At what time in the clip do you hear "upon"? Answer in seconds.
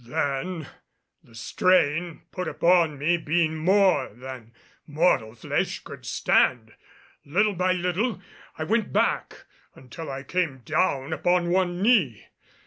2.47-2.97, 11.13-11.51